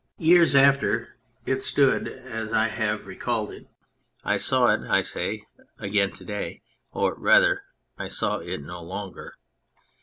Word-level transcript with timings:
Years 0.17 0.55
after 0.55 1.15
it 1.45 1.61
stood 1.61 2.07
as 2.07 2.53
I 2.53 2.69
have 2.69 3.05
recalled 3.05 3.51
it. 3.51 3.67
I 4.25 4.37
saw 4.37 4.69
it 4.69 4.81
(I 4.89 5.03
say) 5.03 5.45
again 5.77 6.09
to 6.13 6.25
day 6.25 6.63
or 6.91 7.13
rather, 7.13 7.61
I 7.99 8.07
saw 8.07 8.37
it 8.39 8.63
no 8.63 8.81
longer. 8.81 9.35